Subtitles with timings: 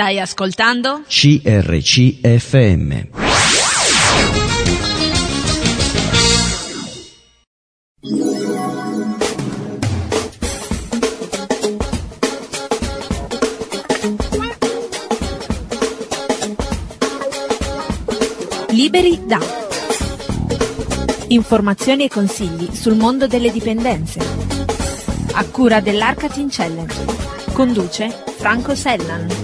[0.00, 1.02] Stai ascoltando?
[1.06, 3.08] CRCFM.
[18.70, 19.38] Liberi da.
[21.28, 24.18] Informazioni e consigli sul mondo delle dipendenze.
[25.32, 26.94] A cura dell'Arcatin Challenge.
[27.52, 28.08] Conduce
[28.38, 29.39] Franco Sellan.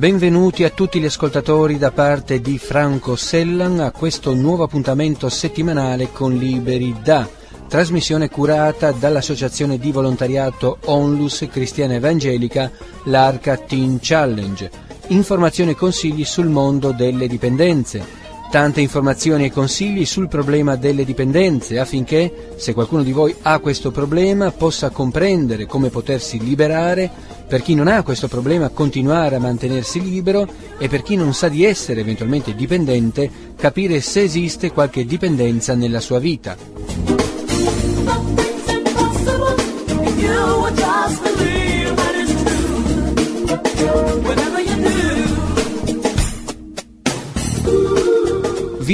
[0.00, 6.10] Benvenuti a tutti gli ascoltatori da parte di Franco Sellan a questo nuovo appuntamento settimanale
[6.10, 7.28] con Liberi da,
[7.68, 12.70] trasmissione curata dall'associazione di volontariato Onlus Cristiana Evangelica,
[13.04, 14.70] l'Arca Teen Challenge.
[15.08, 18.19] Informazioni e consigli sul mondo delle dipendenze.
[18.50, 23.92] Tante informazioni e consigli sul problema delle dipendenze affinché, se qualcuno di voi ha questo
[23.92, 27.08] problema, possa comprendere come potersi liberare
[27.46, 31.48] per chi non ha questo problema continuare a mantenersi libero e per chi non sa
[31.48, 37.29] di essere eventualmente dipendente capire se esiste qualche dipendenza nella sua vita.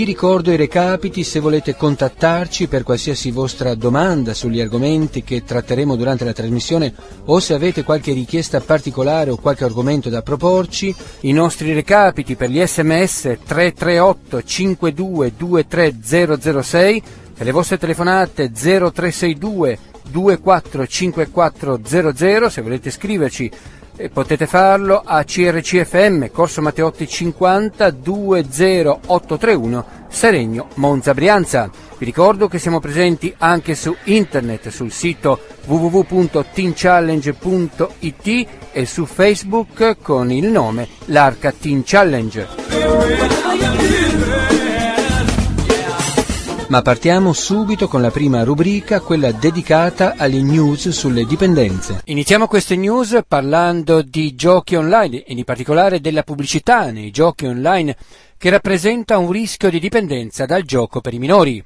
[0.06, 6.24] Ricordo i recapiti se volete contattarci per qualsiasi vostra domanda sugli argomenti che tratteremo durante
[6.24, 10.94] la trasmissione o se avete qualche richiesta particolare o qualche argomento da proporci.
[11.22, 17.02] I nostri recapiti per gli sms 338 52 23006
[17.36, 23.50] per le vostre telefonate 0362 245400 se volete scriverci
[23.96, 31.70] e potete farlo a CRCFM, Corso Matteotti 50 20831, Seregno, Monza Brianza.
[31.98, 40.30] Vi ricordo che siamo presenti anche su internet, sul sito www.teenchallenge.it e su Facebook con
[40.30, 42.46] il nome L'Arca Teen Challenge.
[46.68, 52.00] Ma partiamo subito con la prima rubrica, quella dedicata alle news sulle dipendenze.
[52.06, 57.96] Iniziamo queste news parlando di giochi online e in particolare della pubblicità nei giochi online
[58.38, 61.64] che rappresenta un rischio di dipendenza dal gioco per i minori.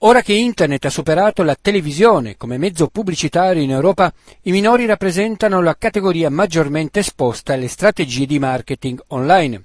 [0.00, 4.12] Ora che Internet ha superato la televisione come mezzo pubblicitario in Europa,
[4.42, 9.64] i minori rappresentano la categoria maggiormente esposta alle strategie di marketing online.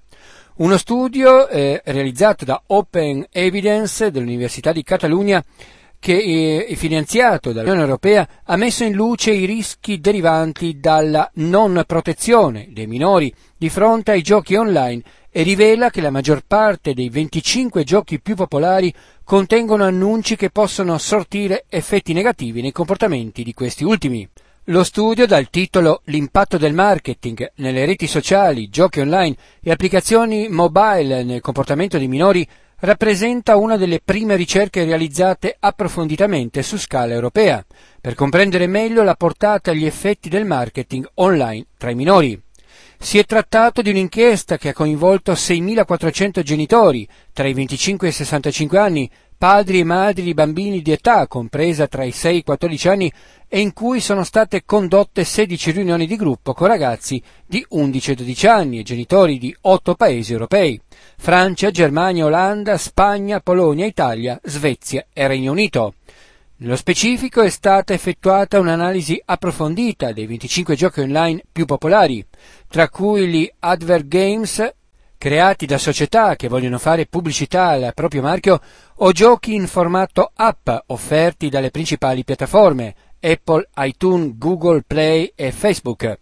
[0.58, 5.44] Uno studio eh, realizzato da Open Evidence dell'Università di Catalunya
[6.02, 12.70] che è finanziato dall'Unione Europea ha messo in luce i rischi derivanti dalla non protezione
[12.72, 17.84] dei minori di fronte ai giochi online e rivela che la maggior parte dei 25
[17.84, 18.94] giochi più popolari
[19.24, 24.28] contengono annunci che possono sortire effetti negativi nei comportamenti di questi ultimi.
[24.66, 31.24] Lo studio dal titolo L'impatto del marketing nelle reti sociali, giochi online e applicazioni mobile
[31.24, 32.48] nel comportamento dei minori
[32.82, 37.64] rappresenta una delle prime ricerche realizzate approfonditamente su scala europea,
[38.00, 42.40] per comprendere meglio la portata e gli effetti del marketing online tra i minori.
[43.04, 48.14] Si è trattato di un'inchiesta che ha coinvolto 6.400 genitori tra i 25 e i
[48.14, 52.44] 65 anni padri e madri di bambini di età compresa tra i 6 e i
[52.44, 53.12] 14 anni
[53.50, 58.16] e in cui sono state condotte 16 riunioni di gruppo con ragazzi di 11 e
[58.16, 60.80] 12 anni e genitori di 8 paesi europei
[61.18, 65.96] Francia, Germania, Olanda, Spagna, Polonia, Italia, Svezia e Regno Unito.
[66.62, 72.24] Nello specifico è stata effettuata un'analisi approfondita dei 25 giochi online più popolari,
[72.68, 74.72] tra cui gli Advert Games
[75.18, 78.62] creati da società che vogliono fare pubblicità al proprio marchio
[78.98, 86.20] o giochi in formato app offerti dalle principali piattaforme Apple, iTunes, Google Play e Facebook.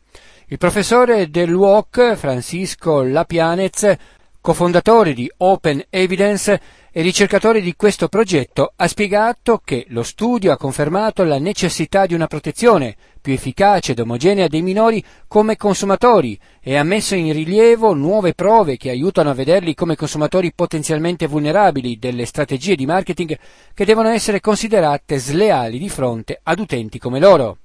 [0.48, 3.94] Il professore dell'UOC, Francisco Lapianez,
[4.40, 6.62] cofondatore di Open Evidence
[6.92, 12.14] e ricercatore di questo progetto, ha spiegato che lo studio ha confermato la necessità di
[12.14, 17.94] una protezione più efficace ed omogenea dei minori come consumatori e ha messo in rilievo
[17.94, 23.38] nuove prove che aiutano a vederli come consumatori potenzialmente vulnerabili delle strategie di marketing
[23.74, 27.58] che devono essere considerate sleali di fronte ad utenti come loro.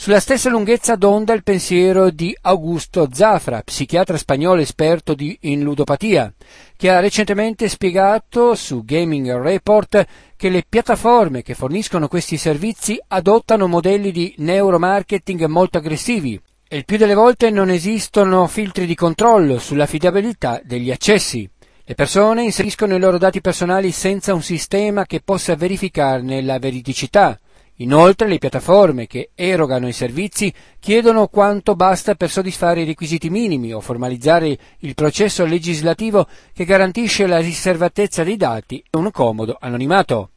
[0.00, 6.32] Sulla stessa lunghezza d'onda il pensiero di Augusto Zafra, psichiatra spagnolo esperto di, in ludopatia,
[6.74, 10.06] che ha recentemente spiegato su Gaming Report
[10.36, 16.86] che le piattaforme che forniscono questi servizi adottano modelli di neuromarketing molto aggressivi e il
[16.86, 21.46] più delle volte non esistono filtri di controllo sull'affidabilità degli accessi.
[21.84, 27.38] Le persone inseriscono i loro dati personali senza un sistema che possa verificarne la veridicità.
[27.80, 33.72] Inoltre le piattaforme che erogano i servizi chiedono quanto basta per soddisfare i requisiti minimi
[33.72, 40.32] o formalizzare il processo legislativo che garantisce la riservatezza dei dati e un comodo anonimato.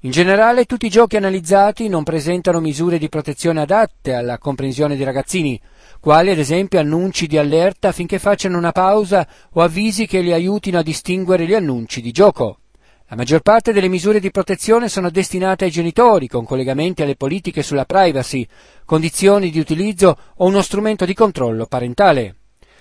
[0.00, 5.04] In generale tutti i giochi analizzati non presentano misure di protezione adatte alla comprensione dei
[5.04, 5.60] ragazzini,
[6.00, 10.78] quali ad esempio annunci di allerta affinché facciano una pausa o avvisi che li aiutino
[10.78, 12.60] a distinguere gli annunci di gioco.
[13.08, 17.62] La maggior parte delle misure di protezione sono destinate ai genitori, con collegamenti alle politiche
[17.62, 18.44] sulla privacy,
[18.84, 22.34] condizioni di utilizzo o uno strumento di controllo parentale.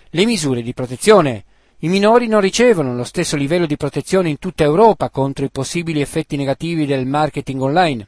[0.10, 1.46] Le misure di protezione.
[1.80, 6.02] I minori non ricevono lo stesso livello di protezione in tutta Europa contro i possibili
[6.02, 8.08] effetti negativi del marketing online.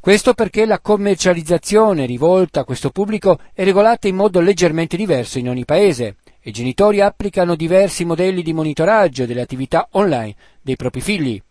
[0.00, 5.50] Questo perché la commercializzazione rivolta a questo pubblico è regolata in modo leggermente diverso in
[5.50, 11.02] ogni paese e i genitori applicano diversi modelli di monitoraggio delle attività online dei propri
[11.02, 11.42] figli.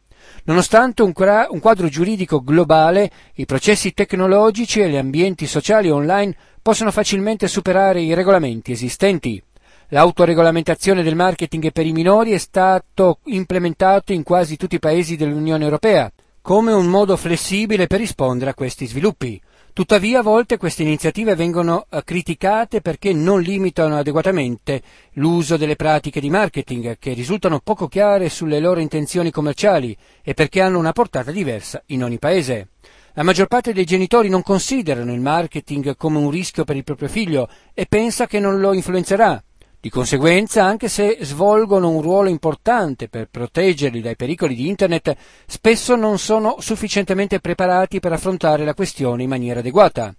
[0.46, 7.48] Nonostante un, quadro giuridico globale, i processi tecnologici e gli ambienti sociali online possono facilmente
[7.48, 9.42] superare i regolamenti esistenti.
[9.90, 15.64] L'autoregolamentazione del marketing per i minori è stato implementato in quasi tutti i paesi dell'Unione
[15.64, 16.12] Europea,
[16.42, 19.42] come un modo flessibile per rispondere a questi sviluppi.
[19.74, 24.82] Tuttavia a volte queste iniziative vengono eh, criticate perché non limitano adeguatamente
[25.14, 30.62] l'uso delle pratiche di marketing, che risultano poco chiare sulle loro intenzioni commerciali e perché
[30.62, 32.70] hanno una portata diversa in ogni paese.
[33.14, 37.08] La maggior parte dei genitori non considerano il marketing come un rischio per il proprio
[37.08, 39.42] figlio e pensa che non lo influenzerà.
[39.82, 45.16] Di conseguenza, anche se svolgono un ruolo importante per proteggerli dai pericoli di Internet,
[45.48, 50.14] spesso non sono sufficientemente preparati per affrontare la questione in maniera adeguata.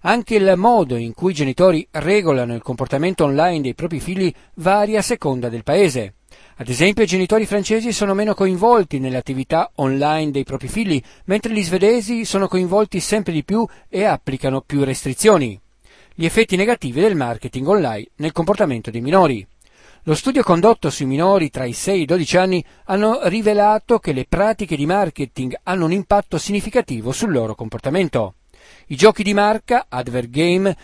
[0.00, 4.98] Anche il modo in cui i genitori regolano il comportamento online dei propri figli varia
[4.98, 6.14] a seconda del paese.
[6.56, 11.52] Ad esempio, i genitori francesi sono meno coinvolti nelle attività online dei propri figli, mentre
[11.52, 15.60] gli svedesi sono coinvolti sempre di più e applicano più restrizioni
[16.16, 19.44] gli effetti negativi del marketing online nel comportamento dei minori.
[20.04, 24.12] Lo studio condotto sui minori tra i 6 e i 12 anni hanno rivelato che
[24.12, 28.34] le pratiche di marketing hanno un impatto significativo sul loro comportamento.
[28.88, 30.76] I giochi di marca, advert game,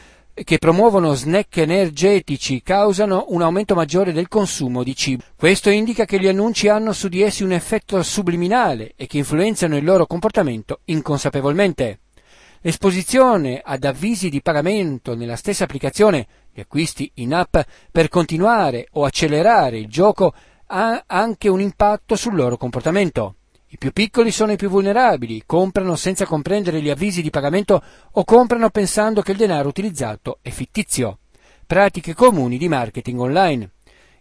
[0.43, 5.23] che promuovono snack energetici causano un aumento maggiore del consumo di cibo.
[5.37, 9.77] Questo indica che gli annunci hanno su di essi un effetto subliminale e che influenzano
[9.77, 11.99] il loro comportamento inconsapevolmente.
[12.62, 17.56] L'esposizione ad avvisi di pagamento nella stessa applicazione, gli acquisti in app,
[17.90, 20.34] per continuare o accelerare il gioco
[20.66, 23.36] ha anche un impatto sul loro comportamento.
[23.68, 28.24] I più piccoli sono i più vulnerabili, comprano senza comprendere gli avvisi di pagamento o
[28.24, 31.20] comprano pensando che il denaro utilizzato è fittizio.
[31.66, 33.70] Pratiche comuni di marketing online.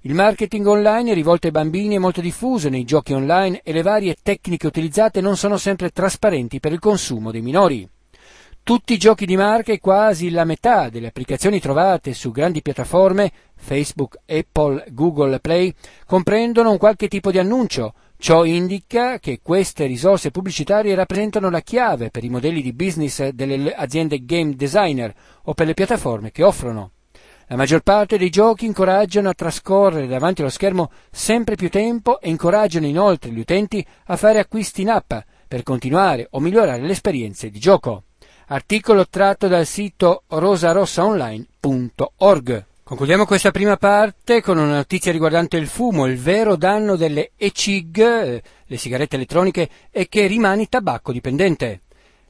[0.01, 4.15] Il marketing online rivolto ai bambini è molto diffuso nei giochi online e le varie
[4.23, 7.85] tecniche utilizzate non sono sempre trasparenti per il consumo dei minori.
[8.69, 13.31] Tutti i giochi di marca e quasi la metà delle applicazioni trovate su grandi piattaforme,
[13.55, 15.73] Facebook, Apple, Google Play,
[16.05, 17.95] comprendono un qualche tipo di annuncio.
[18.15, 23.73] Ciò indica che queste risorse pubblicitarie rappresentano la chiave per i modelli di business delle
[23.73, 25.15] aziende game designer
[25.45, 26.91] o per le piattaforme che offrono.
[27.47, 32.29] La maggior parte dei giochi incoraggiano a trascorrere davanti allo schermo sempre più tempo e
[32.29, 35.11] incoraggiano inoltre gli utenti a fare acquisti in app
[35.47, 38.03] per continuare o migliorare le esperienze di gioco.
[38.51, 42.65] Articolo tratto dal sito rosarossaonline.org.
[42.81, 46.07] Concludiamo questa prima parte con una notizia riguardante il fumo.
[46.07, 51.81] Il vero danno delle e-cig, le sigarette elettroniche, è che rimani tabacco dipendente.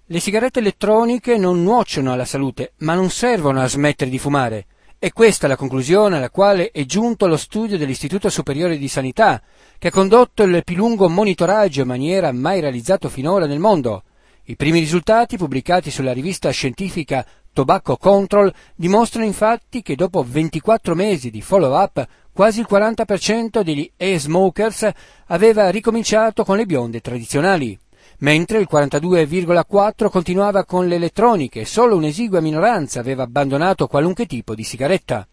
[0.07, 4.65] Le sigarette elettroniche non nuociono alla salute, ma non servono a smettere di fumare.
[4.99, 9.41] È questa la conclusione alla quale è giunto lo studio dell'Istituto Superiore di Sanità,
[9.77, 14.03] che ha condotto il più lungo monitoraggio in maniera mai realizzato finora nel mondo.
[14.49, 21.29] I primi risultati, pubblicati sulla rivista scientifica Tobacco Control, dimostrano infatti che dopo 24 mesi
[21.29, 22.03] di follow-up
[22.33, 24.89] quasi il 40% degli e-smokers
[25.27, 27.77] aveva ricominciato con le bionde tradizionali,
[28.21, 34.55] mentre il 42,4% continuava con le elettroniche e solo un'esigua minoranza aveva abbandonato qualunque tipo
[34.55, 35.27] di sigaretta.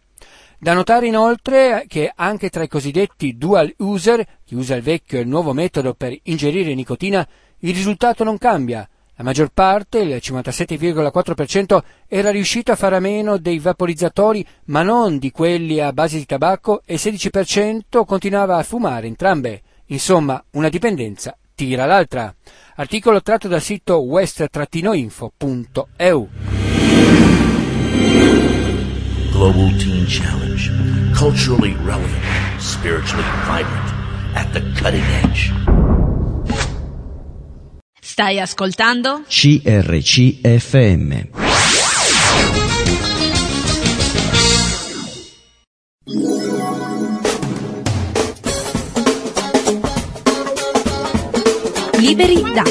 [0.59, 5.21] Da notare inoltre che anche tra i cosiddetti dual user, chi usa il vecchio e
[5.21, 7.27] il nuovo metodo per ingerire nicotina,
[7.61, 13.37] il risultato non cambia, La maggior parte, il 57,4%, era riuscito a fare a meno
[13.37, 18.63] dei vaporizzatori, ma non di quelli a base di tabacco, e il 16% continuava a
[18.63, 19.63] fumare entrambe.
[19.87, 22.31] Insomma, una dipendenza tira l'altra.
[22.75, 26.29] Articolo tratto dal sito west-info.eu.
[29.31, 30.71] Global Teen Challenge.
[31.15, 33.91] Culturally relevant, spiritually vibrant,
[34.35, 35.96] at the cutting edge.
[38.19, 39.21] Stai ascoltando?
[39.27, 41.11] CRCFM.
[51.99, 52.63] Liberi da.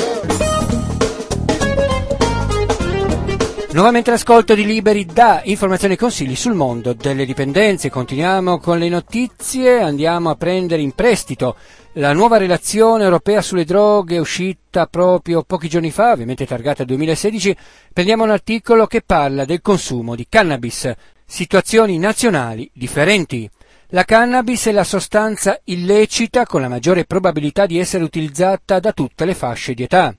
[3.70, 7.88] Nuovamente l'ascolto di Liberi da informazioni e consigli sul mondo delle dipendenze.
[7.88, 11.54] Continuiamo con le notizie, andiamo a prendere in prestito
[11.98, 17.56] la nuova relazione europea sulle droghe uscita proprio pochi giorni fa, ovviamente targata 2016.
[17.92, 20.92] Prendiamo un articolo che parla del consumo di cannabis,
[21.24, 23.48] situazioni nazionali differenti.
[23.90, 29.24] La cannabis è la sostanza illecita con la maggiore probabilità di essere utilizzata da tutte
[29.24, 30.14] le fasce di età.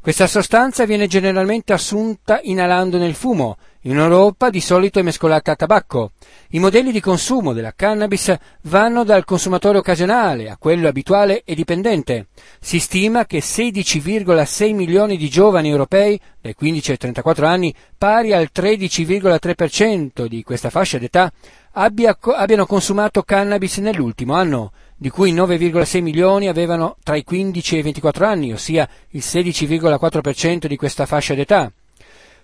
[0.00, 3.56] Questa sostanza viene generalmente assunta inalando nel fumo.
[3.84, 6.10] In Europa di solito è mescolata a tabacco.
[6.50, 12.26] I modelli di consumo della cannabis vanno dal consumatore occasionale a quello abituale e dipendente.
[12.60, 18.50] Si stima che 16,6 milioni di giovani europei dai 15 ai 34 anni, pari al
[18.54, 21.32] 13,3% di questa fascia d'età,
[21.72, 27.78] abbia, abbiano consumato cannabis nell'ultimo anno, di cui 9,6 milioni avevano tra i 15 e
[27.78, 31.72] i 24 anni, ossia il 16,4% di questa fascia d'età.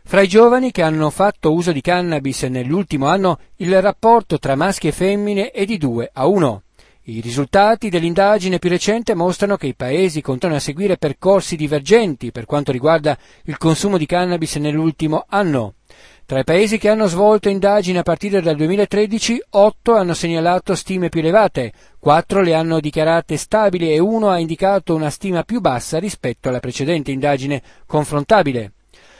[0.08, 4.86] Fra i giovani che hanno fatto uso di cannabis nell'ultimo anno, il rapporto tra maschi
[4.86, 6.62] e femmine è di 2 a 1.
[7.06, 12.44] I risultati dell'indagine più recente mostrano che i paesi continuano a seguire percorsi divergenti per
[12.44, 15.74] quanto riguarda il consumo di cannabis nell'ultimo anno.
[16.24, 21.08] Tra i paesi che hanno svolto indagini a partire dal 2013, 8 hanno segnalato stime
[21.08, 25.98] più elevate, 4 le hanno dichiarate stabili e uno ha indicato una stima più bassa
[25.98, 28.70] rispetto alla precedente indagine confrontabile.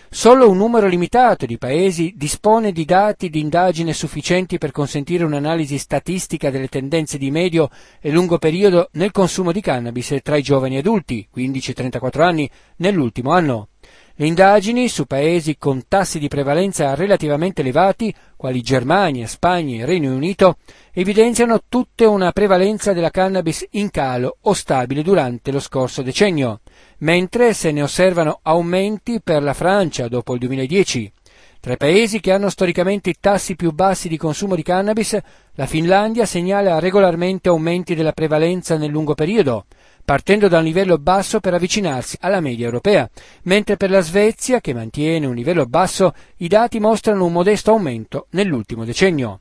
[0.09, 5.79] Solo un numero limitato di paesi dispone di dati di indagine sufficienti per consentire un'analisi
[5.79, 7.69] statistica delle tendenze di medio
[8.01, 13.69] e lungo periodo nel consumo di cannabis tra i giovani adulti, 15-34 anni, nell'ultimo anno.
[14.19, 20.15] Le indagini su paesi con tassi di prevalenza relativamente elevati, quali Germania, Spagna e Regno
[20.15, 20.57] Unito,
[20.93, 26.61] evidenziano tutte una prevalenza della cannabis in calo o stabile durante lo scorso decennio,
[27.01, 31.13] mentre se ne osservano aumenti per la Francia dopo il 2010.
[31.61, 35.19] Tra i paesi che hanno storicamente i tassi più bassi di consumo di cannabis,
[35.57, 39.67] la Finlandia segnala regolarmente aumenti della prevalenza nel lungo periodo,
[40.07, 43.11] partendo da un livello basso per avvicinarsi alla media europea,
[43.43, 48.29] mentre per la Svezia, che mantiene un livello basso, i dati mostrano un modesto aumento
[48.31, 49.41] nell'ultimo decennio.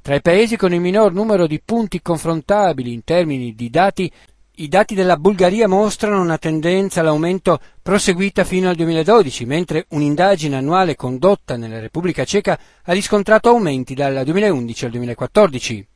[0.00, 4.10] Tra i paesi con il minor numero di punti confrontabili in termini di dati,
[4.52, 10.96] i dati della Bulgaria mostrano una tendenza all'aumento proseguita fino al 2012, mentre un'indagine annuale
[10.96, 15.86] condotta nella Repubblica Ceca ha riscontrato aumenti dal 2011 al 2014.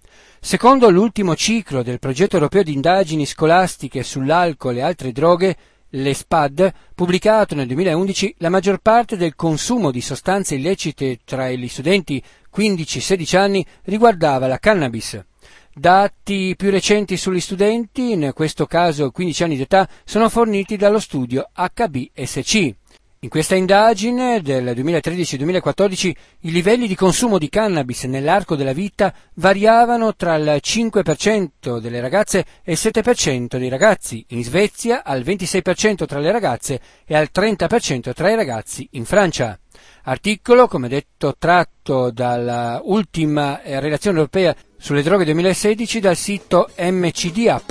[0.44, 5.56] Secondo l'ultimo ciclo del progetto europeo di indagini scolastiche sull'alcol e altre droghe,
[5.90, 11.68] le SPAD, pubblicato nel 2011, la maggior parte del consumo di sostanze illecite tra gli
[11.68, 12.20] studenti
[12.54, 15.24] 15-16 anni riguardava la cannabis.
[15.72, 21.50] Dati più recenti sugli studenti, in questo caso 15 anni d'età, sono forniti dallo studio
[21.54, 22.74] HBSC.
[23.24, 30.16] In questa indagine del 2013-2014 i livelli di consumo di cannabis nell'arco della vita variavano
[30.16, 36.18] tra il 5% delle ragazze e il 7% dei ragazzi in Svezia, al 26% tra
[36.18, 39.56] le ragazze e al 30% tra i ragazzi in Francia.
[40.02, 47.62] Articolo, come detto, tratto dall'ultima eh, relazione europea sulle droghe 2016 dal sito mcda.europa.eu.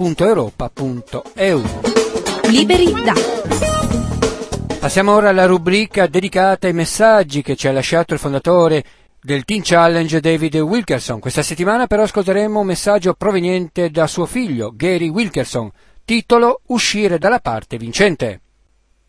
[2.48, 4.01] Liberi da.
[4.82, 8.84] Passiamo ora alla rubrica dedicata ai messaggi che ci ha lasciato il fondatore
[9.22, 11.20] del Teen Challenge David Wilkerson.
[11.20, 15.70] Questa settimana però ascolteremo un messaggio proveniente da suo figlio Gary Wilkerson,
[16.04, 18.42] titolo Uscire dalla parte vincente.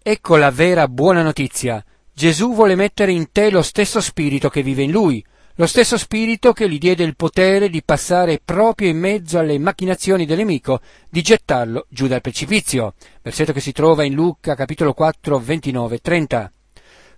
[0.02, 1.82] Ecco la vera buona notizia.
[2.12, 5.24] Gesù vuole mettere in te lo stesso spirito che vive in lui,
[5.56, 10.24] lo stesso spirito che gli diede il potere di passare proprio in mezzo alle macchinazioni
[10.24, 10.80] del nemico,
[11.10, 12.94] di gettarlo giù dal precipizio.
[13.20, 16.52] Versetto che si trova in Luca capitolo 4, 29 30.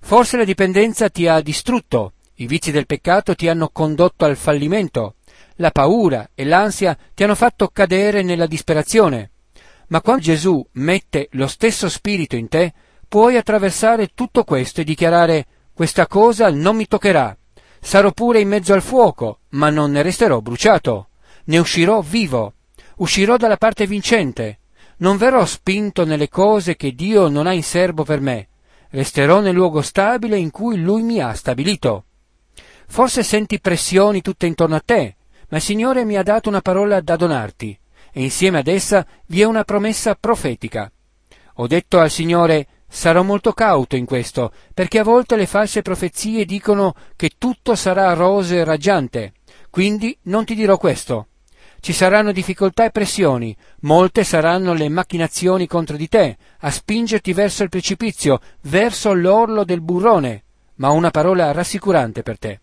[0.00, 5.14] Forse la dipendenza ti ha distrutto, i vizi del peccato ti hanno condotto al fallimento,
[5.56, 9.30] la paura e l'ansia ti hanno fatto cadere nella disperazione.
[9.88, 12.72] Ma quando Gesù mette lo stesso spirito in te,
[13.06, 17.36] puoi attraversare tutto questo e dichiarare questa cosa non mi toccherà.
[17.84, 21.10] Sarò pure in mezzo al fuoco, ma non ne resterò bruciato.
[21.44, 22.54] Ne uscirò vivo.
[22.96, 24.60] Uscirò dalla parte vincente.
[24.96, 28.48] Non verrò spinto nelle cose che Dio non ha in serbo per me.
[28.88, 32.06] Resterò nel luogo stabile in cui Lui mi ha stabilito.
[32.86, 35.16] Forse senti pressioni tutte intorno a te,
[35.50, 37.78] ma il Signore mi ha dato una parola da donarti,
[38.12, 40.90] e insieme ad essa vi è una promessa profetica.
[41.56, 46.44] Ho detto al Signore sarò molto cauto in questo, perché a volte le false profezie
[46.44, 49.32] dicono che tutto sarà roseo e raggiante,
[49.68, 51.26] quindi non ti dirò questo.
[51.80, 57.64] Ci saranno difficoltà e pressioni, molte saranno le macchinazioni contro di te, a spingerti verso
[57.64, 60.44] il precipizio, verso l'orlo del burrone,
[60.76, 62.60] ma una parola rassicurante per te.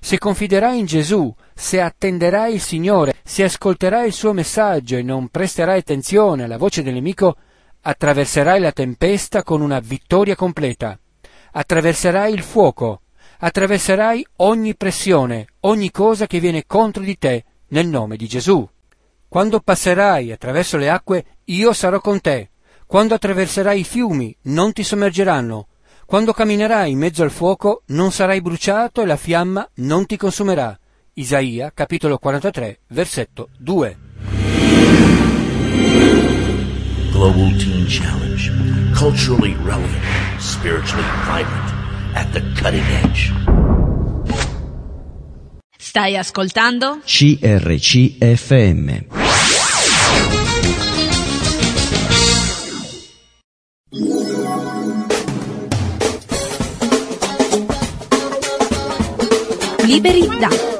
[0.00, 5.28] Se confiderai in Gesù, se attenderai il Signore, se ascolterai il suo messaggio e non
[5.28, 7.36] presterai attenzione alla voce del nemico,
[7.88, 10.98] attraverserai la tempesta con una vittoria completa.
[11.52, 13.02] Attraverserai il fuoco,
[13.38, 18.68] attraverserai ogni pressione, ogni cosa che viene contro di te nel nome di Gesù.
[19.28, 22.50] Quando passerai attraverso le acque, io sarò con te.
[22.86, 25.68] Quando attraverserai i fiumi, non ti sommergeranno.
[26.06, 30.76] Quando camminerai in mezzo al fuoco, non sarai bruciato e la fiamma non ti consumerà.
[31.14, 33.98] Isaia, capitolo 43, versetto 2.
[37.16, 38.50] Global Teen Challenge.
[38.94, 40.04] Culturally relevant,
[40.38, 41.72] spiritually vibrant,
[42.14, 43.32] at the cutting edge.
[45.78, 47.00] Stai ascoltando?
[47.06, 48.26] CRCFM.
[59.86, 60.75] Liberi da.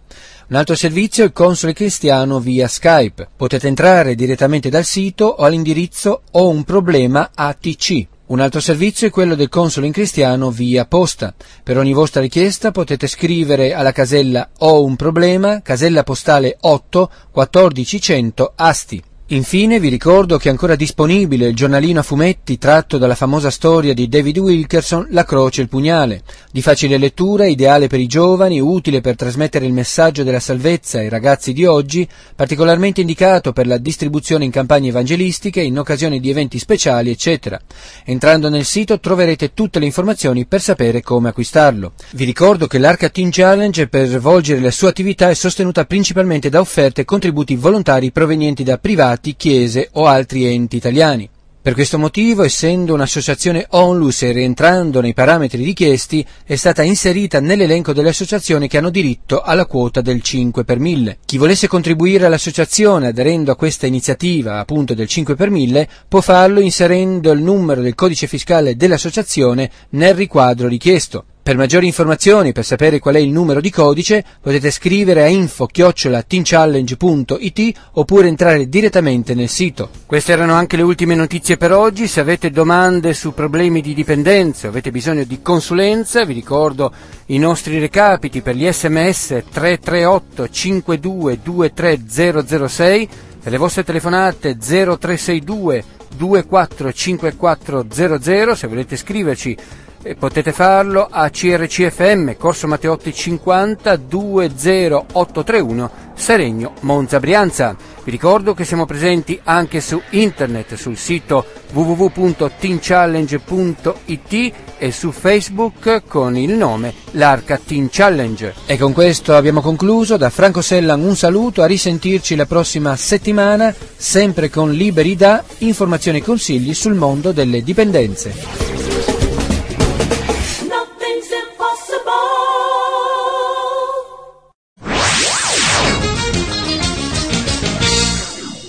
[0.50, 3.28] Un altro servizio è il console cristiano via Skype.
[3.36, 8.08] Potete entrare direttamente dal sito o all'indirizzo ho un problema ATC.
[8.28, 11.34] Un altro servizio è quello del console in cristiano via posta.
[11.64, 18.54] Per ogni vostra richiesta potete scrivere alla casella Ho un problema, casella postale 8 1400
[18.56, 19.04] Asti.
[19.32, 23.94] Infine vi ricordo che è ancora disponibile il giornalino a fumetti tratto dalla famosa storia
[23.94, 28.62] di David Wilkerson La croce e il pugnale, di facile lettura, ideale per i giovani,
[28.62, 33.78] utile per trasmettere il messaggio della salvezza ai ragazzi di oggi, particolarmente indicato per la
[33.78, 37.60] distribuzione in campagne evangelistiche, in occasione di eventi speciali, eccetera.
[38.06, 41.92] Entrando nel sito troverete tutte le informazioni per sapere come acquistarlo.
[42.12, 46.62] Vi ricordo che l'Arca Team Challenge per svolgere la sua attività è sostenuta principalmente da
[46.62, 51.30] offerte e contributi volontari provenienti da privati chiese o altri enti italiani.
[51.68, 57.92] Per questo motivo, essendo un'associazione onlus e rientrando nei parametri richiesti, è stata inserita nell'elenco
[57.92, 61.18] delle associazioni che hanno diritto alla quota del 5 per 1000.
[61.26, 66.62] Chi volesse contribuire all'associazione aderendo a questa iniziativa appunto del 5 per 1000 può farlo
[66.62, 71.26] inserendo il numero del codice fiscale dell'associazione nel riquadro richiesto.
[71.48, 77.80] Per maggiori informazioni, per sapere qual è il numero di codice, potete scrivere a info-teenchallenge.it
[77.94, 79.90] oppure entrare direttamente nel sito.
[80.06, 82.10] Queste erano anche le ultime notizie per oggi.
[82.10, 86.92] Se avete domande su problemi di dipendenza o avete bisogno di consulenza, vi ricordo
[87.28, 93.10] i nostri recapiti per gli sms 338 52 23006
[93.42, 95.84] e le vostre telefonate 0362
[96.18, 107.20] 245400 se volete scriverci e potete farlo a CRCFM, Corso Matteotti 50 20831 Seregno Monza
[107.20, 107.76] Brianza.
[108.04, 116.38] Vi ricordo che siamo presenti anche su internet sul sito www.teenchallenge.it e su Facebook con
[116.38, 118.54] il nome L'Arca Teen Challenge.
[118.66, 120.16] E con questo abbiamo concluso.
[120.16, 126.20] Da Franco Sellan un saluto, a risentirci la prossima settimana, sempre con Liberi da informazioni
[126.20, 128.77] e consigli sul mondo delle dipendenze.